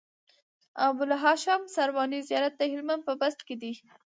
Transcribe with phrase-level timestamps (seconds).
[0.75, 3.73] د ابوالهاشم سرواني زيارت د هلمند په بست کی دی